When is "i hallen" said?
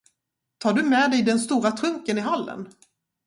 2.17-2.69